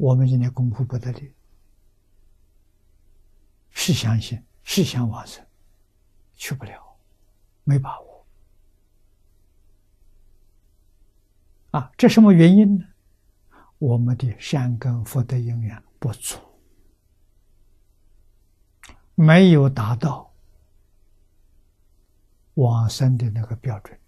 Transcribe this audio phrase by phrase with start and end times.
[0.00, 1.34] 我们今天功夫不得力，
[3.68, 5.44] 是相信，是想往生，
[6.36, 6.96] 去不了，
[7.64, 8.26] 没把握。
[11.72, 12.86] 啊，这什么原因呢？
[13.76, 16.38] 我们的善根福德因缘不足，
[19.14, 20.32] 没有达到
[22.54, 24.00] 往生的那个标准。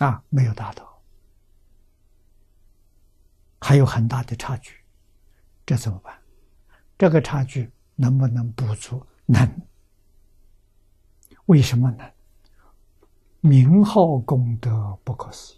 [0.00, 0.95] 啊，没有达到，
[3.66, 4.76] 还有很大的差距，
[5.66, 6.16] 这怎么办？
[6.96, 9.04] 这个差距能不能补足？
[9.24, 9.44] 能。
[11.46, 12.08] 为什么呢？
[13.40, 15.56] 名号功德不可思议，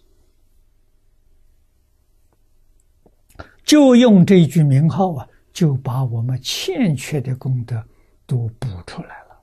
[3.62, 7.86] 就用这句名号啊，就把我们欠缺的功德
[8.24, 9.38] 都补出来了。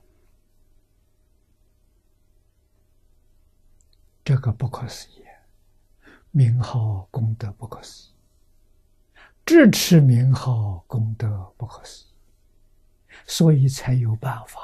[4.24, 5.24] 这个不可思议，
[6.32, 8.15] 名号功德不可思议，
[9.46, 12.08] 支持名号功德不可思议，
[13.28, 14.60] 所以才有办法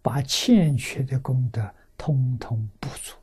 [0.00, 3.16] 把欠缺的功德通通补足，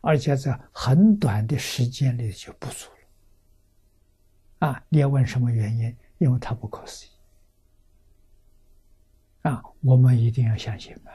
[0.00, 2.88] 而且在很短的时间里就补足
[4.58, 4.68] 了。
[4.68, 5.96] 啊，你要问什么原因？
[6.18, 7.10] 因为它不可思议。
[9.42, 11.12] 啊，我们一定要相信啊。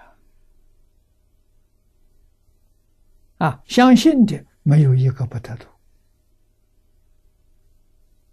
[3.47, 5.65] 啊，相信的没有一个不得度，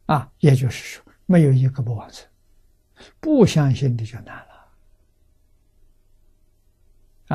[0.08, 2.26] 啊，也就是说，没有一个不往生。
[3.20, 4.68] 不相信的就难了。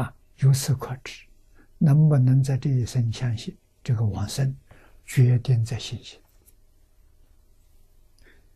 [0.01, 1.25] 啊，由此可知，
[1.77, 4.55] 能不能在这一生相信这个往生，
[5.05, 6.19] 决定在信心。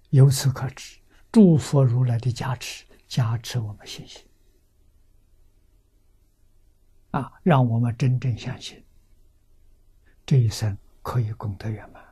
[0.10, 1.00] 由此可知，
[1.32, 4.26] 诸佛如来的加持，加持我们信心，
[7.12, 8.84] 啊，让我们真正相信。
[10.26, 12.04] 这一生可以功德圆满，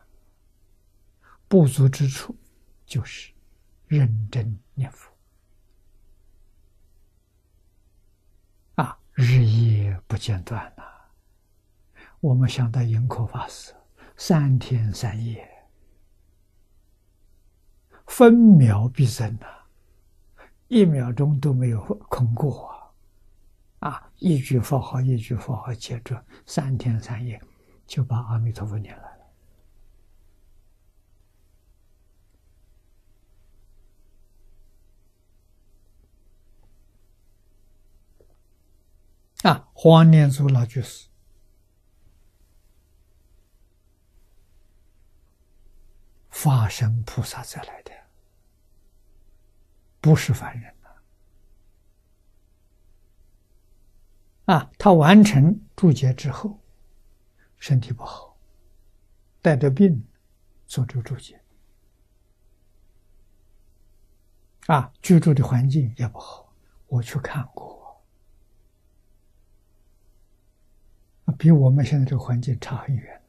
[1.56, 2.36] 不足之处
[2.86, 3.32] 就是
[3.88, 5.10] 认真念佛
[8.76, 10.84] 啊，日夜不间断呐。
[12.20, 13.74] 我们想到营口法师，
[14.18, 15.50] 三天三夜，
[18.06, 19.48] 分秒必争呐，
[20.68, 22.68] 一秒钟都没有空过
[23.80, 23.90] 啊！
[23.92, 27.42] 啊，一句佛号一句佛号接着，三天三夜。
[27.88, 29.04] 就把阿弥陀佛念了
[39.46, 39.70] 啊！
[39.74, 41.08] 黄念祖老居士，
[46.32, 47.92] 法身菩萨再来的，
[50.02, 50.76] 不是凡人
[54.46, 54.72] 啊！
[54.80, 56.60] 他完成注解之后。
[57.58, 58.38] 身体不好，
[59.42, 60.08] 带着病
[60.66, 61.40] 做这个注解
[64.68, 66.52] 啊，居住的环境也不好，
[66.88, 67.85] 我去看过，
[71.38, 73.22] 比我们现在这个环境差很远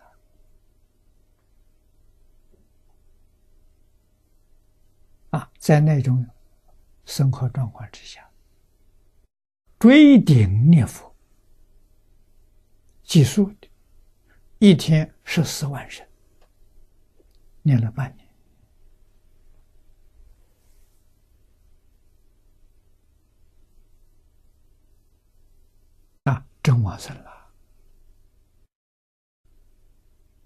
[5.31, 6.27] 啊，在那种
[7.05, 8.29] 生活状况之下，
[9.79, 11.15] 追顶念佛，
[13.03, 13.53] 计数。
[14.59, 16.05] 一天十四万声，
[17.61, 18.27] 念了半年，
[26.25, 27.36] 啊，真往生了。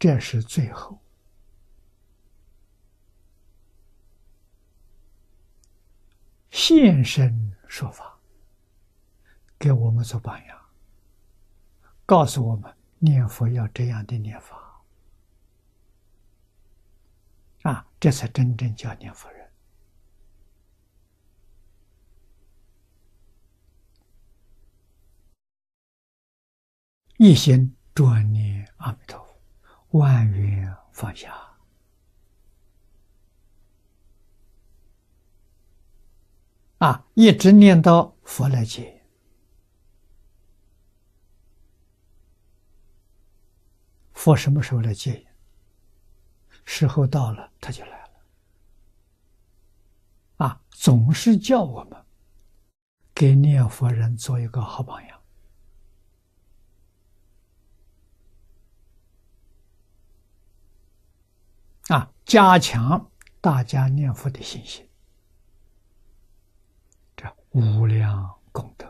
[0.00, 0.98] 这是最后
[6.50, 8.18] 现身说法，
[9.56, 10.60] 给我们做榜样，
[12.04, 12.74] 告诉我们。
[13.02, 14.82] 念佛要这样的念法
[17.62, 19.50] 啊，这才真正叫念佛人。
[27.16, 29.19] 一心专念阿弥陀，
[29.90, 31.34] 万缘放下
[36.78, 39.02] 啊，一直念到佛来接。
[44.14, 45.26] 佛什么时候来接？
[46.64, 48.10] 时候到了，他就来了。
[50.36, 52.02] 啊，总是叫我们
[53.14, 55.19] 给念佛人做一个好榜样，
[62.30, 63.10] 加强
[63.40, 64.88] 大家念佛的信心，
[67.16, 68.86] 这无量功德。